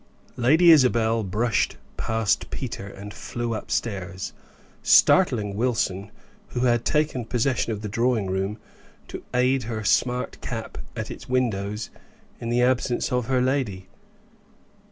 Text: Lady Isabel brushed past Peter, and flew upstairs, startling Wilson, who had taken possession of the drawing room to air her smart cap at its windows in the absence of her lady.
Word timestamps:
Lady 0.35 0.71
Isabel 0.71 1.21
brushed 1.23 1.77
past 1.95 2.49
Peter, 2.49 2.87
and 2.87 3.13
flew 3.13 3.53
upstairs, 3.53 4.33
startling 4.81 5.55
Wilson, 5.55 6.09
who 6.47 6.61
had 6.61 6.85
taken 6.85 7.23
possession 7.23 7.71
of 7.71 7.83
the 7.83 7.87
drawing 7.87 8.25
room 8.25 8.57
to 9.09 9.21
air 9.31 9.59
her 9.67 9.83
smart 9.83 10.41
cap 10.41 10.79
at 10.95 11.11
its 11.11 11.29
windows 11.29 11.91
in 12.39 12.49
the 12.49 12.63
absence 12.63 13.11
of 13.11 13.27
her 13.27 13.41
lady. 13.43 13.89